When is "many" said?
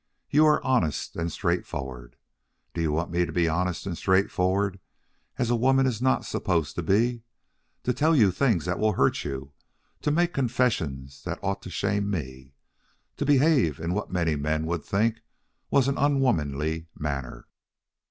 14.11-14.35